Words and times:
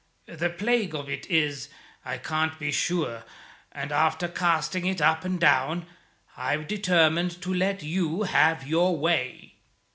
The 0.25 0.49
plague 0.49 0.95
of 0.95 1.07
it 1.11 1.29
is, 1.29 1.69
I 2.03 2.17
can't 2.17 2.57
be 2.57 2.71
sure; 2.71 3.23
and 3.71 3.91
after 3.91 4.27
casting 4.27 4.87
it 4.87 4.99
up 4.99 5.23
and 5.23 5.39
down, 5.39 5.85
I've 6.35 6.65
determined 6.67 7.39
to 7.43 7.53
let 7.53 7.83
you 7.83 8.23
have 8.23 8.65
your 8.67 8.97
way." 8.97 9.57